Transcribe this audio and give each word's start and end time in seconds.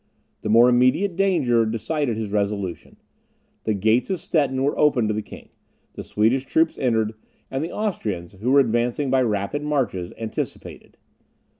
The 0.41 0.49
more 0.49 0.67
immediate 0.67 1.15
danger 1.15 1.63
decided 1.63 2.17
his 2.17 2.31
resolution. 2.31 2.97
The 3.65 3.75
gates 3.75 4.09
of 4.09 4.19
Stettin 4.19 4.63
were 4.63 4.75
opened 4.79 5.09
to 5.09 5.13
the 5.13 5.21
king; 5.21 5.49
the 5.93 6.03
Swedish 6.03 6.43
troops 6.45 6.75
entered; 6.79 7.13
and 7.51 7.63
the 7.63 7.71
Austrians, 7.71 8.31
who 8.39 8.49
were 8.49 8.61
advancing 8.61 9.11
by 9.11 9.21
rapid 9.21 9.61
marches, 9.61 10.11
anticipated. 10.17 10.97